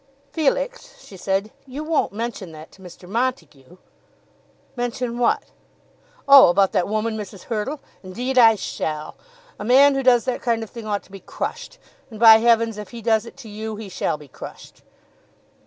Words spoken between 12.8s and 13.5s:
he does it to